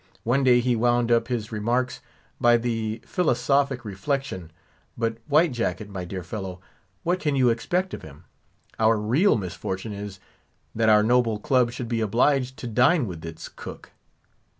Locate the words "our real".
8.79-9.37